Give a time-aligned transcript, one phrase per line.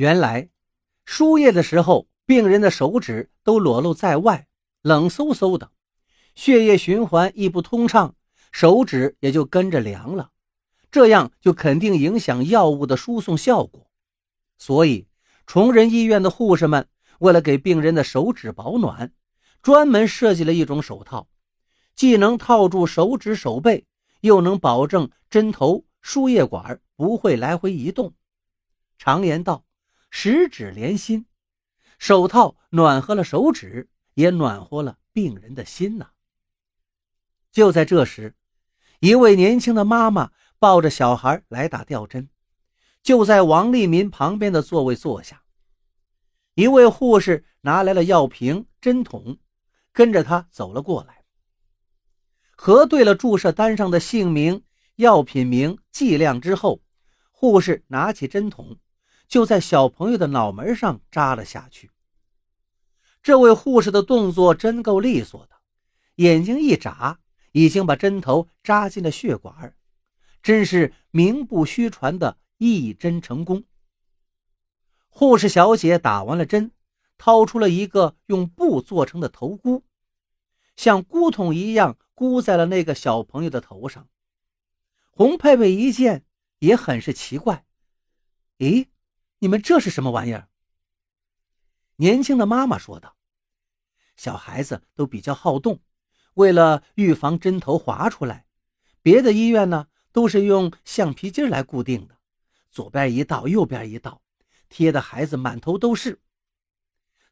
[0.00, 0.48] 原来
[1.04, 4.46] 输液的时候，病人的手指都裸露在外，
[4.80, 5.72] 冷飕飕的，
[6.34, 8.14] 血液循环亦不通畅，
[8.50, 10.30] 手指也就跟着凉了。
[10.90, 13.90] 这样就肯定影响药物的输送效果。
[14.56, 15.06] 所以，
[15.46, 16.88] 崇仁医院的护士们
[17.18, 19.12] 为了给病人的手指保暖，
[19.60, 21.28] 专门设计了一种手套，
[21.94, 23.84] 既能套住手指手背，
[24.22, 28.14] 又能保证针头、输液管不会来回移动。
[28.96, 29.66] 常言道。
[30.10, 31.26] 十指连心，
[31.98, 36.10] 手套暖和了手指，也暖和了病人的心呐。
[37.52, 38.34] 就在这时，
[38.98, 42.28] 一位年轻的妈妈抱着小孩来打吊针，
[43.02, 45.42] 就在王立民旁边的座位坐下。
[46.54, 49.38] 一位护士拿来了药瓶、针筒，
[49.92, 51.24] 跟着他走了过来，
[52.56, 54.64] 核对了注射单上的姓名、
[54.96, 56.82] 药品名、剂量之后，
[57.30, 58.76] 护士拿起针筒。
[59.30, 61.90] 就在小朋友的脑门上扎了下去。
[63.22, 65.52] 这位护士的动作真够利索的，
[66.16, 67.20] 眼睛一眨，
[67.52, 69.76] 已经把针头扎进了血管，
[70.42, 73.62] 真是名不虚传的一针成功。
[75.08, 76.72] 护士小姐打完了针，
[77.16, 79.84] 掏出了一个用布做成的头箍，
[80.74, 84.08] 像箍筒一样箍在了那个小朋友的头上。
[85.12, 86.24] 红佩佩一见
[86.58, 87.64] 也很是奇怪，
[88.58, 88.88] 咦？
[89.40, 90.48] 你们这是什么玩意儿？
[91.96, 93.16] 年轻的妈妈说道
[94.14, 95.80] ：“小孩子都比较好动，
[96.34, 98.44] 为了预防针头滑出来，
[99.00, 102.18] 别的医院呢都是用橡皮筋来固定的，
[102.70, 104.20] 左边一道，右边一道，
[104.68, 106.20] 贴的孩子满头都是。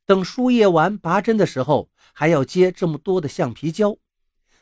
[0.06, 3.98] 等输液完拔针的时候，还要接这么多的橡皮胶，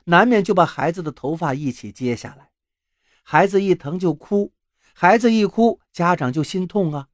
[0.07, 2.51] 难免就把孩子的头发一起接下来。
[3.23, 4.53] 孩子一疼就哭，
[4.93, 7.07] 孩子一哭，家长就心痛啊。”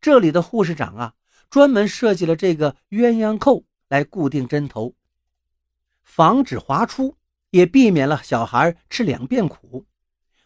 [0.00, 1.14] 这里的护士长啊，
[1.50, 4.94] 专门设计了这个鸳鸯扣来固定针头，
[6.02, 7.18] 防止滑出，
[7.50, 9.86] 也避免了小孩吃两遍苦。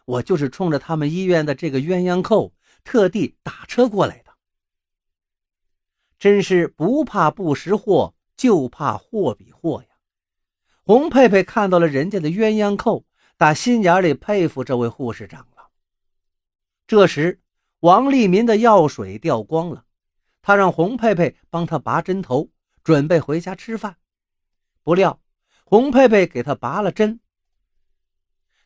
[0.03, 2.53] 我就是冲着他们医院的这个鸳鸯扣
[2.83, 4.33] 特地打车过来的。
[6.19, 9.95] 真是不怕不识货，就怕货比货呀！
[10.83, 13.05] 洪佩佩看到了人家的鸳鸯扣，
[13.37, 15.69] 打心眼里佩服这位护士长了。
[16.85, 17.39] 这时。
[17.85, 19.85] 王立民的药水掉光了，
[20.41, 22.49] 他让洪佩佩帮他拔针头，
[22.83, 23.97] 准备回家吃饭。
[24.81, 25.21] 不料
[25.65, 27.19] 洪佩佩给他拔了针，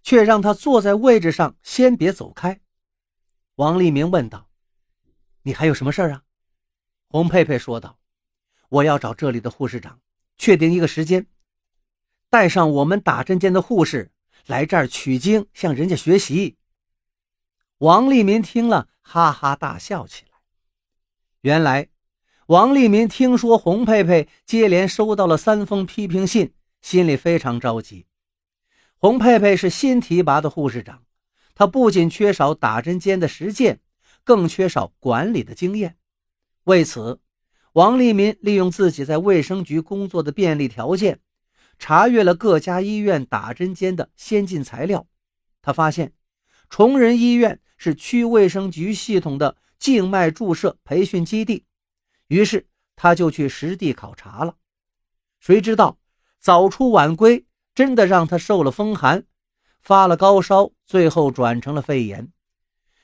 [0.04, 2.62] 却让他坐在位置上，先别走开。
[3.56, 4.48] 王立明问道
[5.44, 6.24] ：“你还有什么事儿啊？”
[7.12, 8.00] 洪佩佩说道
[8.70, 10.00] ：“我要找这里的护士长，
[10.38, 11.28] 确定一个时间，
[12.30, 14.14] 带上我们打针间的护士
[14.46, 16.56] 来这儿取经，向人家学习。”
[17.80, 18.88] 王立民听了。
[19.02, 20.38] 哈哈大笑起来。
[21.42, 21.90] 原来，
[22.46, 26.54] 王立民听说洪佩佩接连收到了三封批评信，
[26.84, 28.06] 心里非常着急。
[28.98, 31.02] 洪佩佩是新提拔的护士长，
[31.56, 33.80] 她不仅缺少打针间的实践，
[34.24, 35.98] 更缺少管理的经验。
[36.66, 37.20] 为此，
[37.74, 41.20] 王立民利用自己在卫生局工作的便利条件，
[41.80, 45.08] 查阅了各家医院打针间的先进材料。
[45.64, 46.14] 他发现，
[46.70, 47.60] 崇仁医院。
[47.82, 51.64] 是区卫生局系统的静脉注射培训基地，
[52.28, 54.58] 于是他就去实地考察了。
[55.40, 55.98] 谁知道
[56.40, 59.24] 早出晚归，真的让他受了风寒，
[59.80, 62.34] 发了高烧，最后转成了肺炎。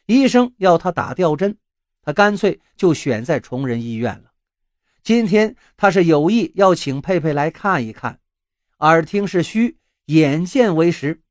[0.08, 1.58] 医生要他打吊针，
[2.02, 4.34] 他干脆就选在崇仁医院了。
[5.04, 8.20] 今天他是有意要请佩佩来看一看，
[8.80, 9.78] 耳听是虚，
[10.08, 11.22] 眼见为实。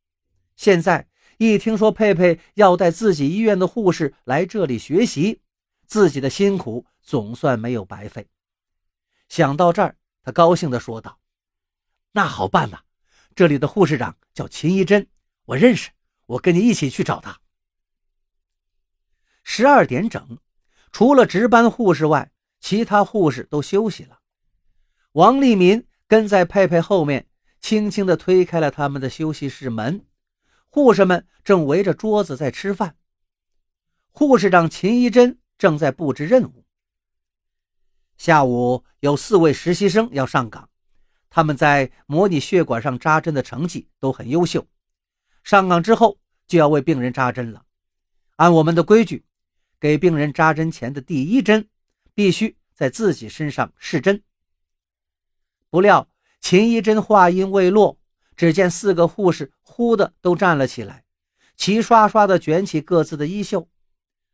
[0.56, 1.08] 现在。
[1.52, 5.40] 一听说佩佩要带自己医院的护士来这里学习，
[5.86, 8.28] 自己的辛苦总算没有白费。
[9.28, 11.18] 想到这儿，他高兴地说道
[12.12, 12.80] ：“那好办呐，
[13.34, 15.06] 这里的护士长叫秦一珍，
[15.46, 15.90] 我认识，
[16.26, 17.40] 我跟你一起去找他。”
[19.42, 20.38] 十二点整，
[20.92, 22.30] 除了值班护士外，
[22.60, 24.20] 其他护士都休息了。
[25.12, 27.26] 王立民跟在佩佩后面，
[27.60, 30.06] 轻轻地推开了他们的休息室门。
[30.74, 32.96] 护士们正围着桌子在吃饭，
[34.10, 36.64] 护士长秦一珍正在布置任务。
[38.16, 40.68] 下午有四位实习生要上岗，
[41.30, 44.66] 他们在模拟血管上扎针的成绩都很优秀。
[45.44, 46.18] 上岗之后
[46.48, 47.64] 就要为病人扎针了。
[48.34, 49.24] 按我们的规矩，
[49.78, 51.68] 给病人扎针前的第一针
[52.14, 54.20] 必须在自己身上试针。
[55.70, 56.08] 不料
[56.40, 57.96] 秦一珍话音未落。
[58.36, 61.04] 只见四个护士忽的都站了起来，
[61.56, 63.68] 齐刷刷地卷起各自的衣袖。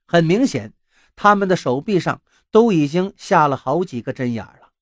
[0.06, 0.72] 很明显，
[1.14, 4.72] 他们的手臂上都已经下了好几个针眼了。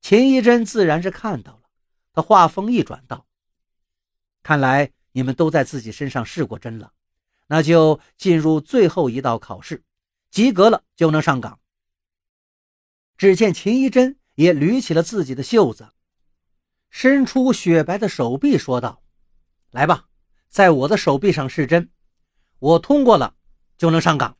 [0.00, 1.62] 秦一贞自然是看到了，
[2.12, 3.26] 他话锋一转道
[4.42, 6.92] ：“看来你们都在自己身上试过针了，
[7.48, 9.82] 那就进入最后一道考试，
[10.30, 11.60] 及格了就能上岗。”
[13.18, 15.88] 只见秦一贞也捋起了自己的袖子，
[16.90, 19.02] 伸出雪白的手臂说道
[19.70, 20.08] ：“来吧，
[20.48, 21.90] 在我的手臂上试针，
[22.58, 23.36] 我通过了
[23.76, 24.36] 就能上岗。”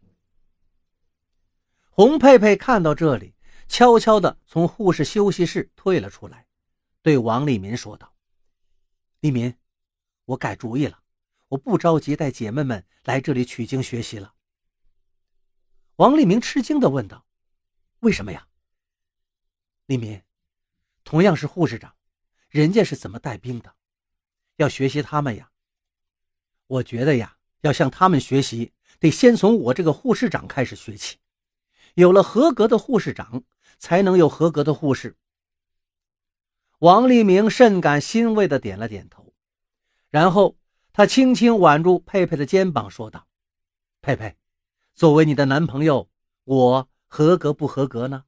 [1.91, 3.35] 洪佩佩看到这里，
[3.69, 6.47] 悄悄地从护士休息室退了出来，
[7.03, 8.15] 对王立民说道
[9.21, 9.55] ：“立民，
[10.25, 11.03] 我改主意了，
[11.49, 14.35] 我不着急带姐妹们来这里取经学习了。”
[15.97, 17.27] 王立明吃惊地问道
[18.01, 18.47] ：“为什么呀？”
[19.87, 20.23] 立民，
[21.03, 21.93] 同样是护士长，
[22.49, 23.75] 人家是怎么带兵的？
[24.57, 25.51] 要学习他们呀。
[26.67, 31.19] 我觉得呀，要向他们学习，得先从我这个护士长开始学起。
[31.95, 33.43] 有了合格的护士长，
[33.79, 35.17] 才能有合格的护士。
[36.79, 39.35] 王立明甚感欣慰的点了点头，
[40.11, 40.57] 然后
[40.93, 43.27] 他轻轻挽住佩佩的肩膀，说道
[44.01, 44.37] ：“佩佩，
[44.95, 46.09] 作为你的男朋友，
[46.45, 48.25] 我合格不合格呢？”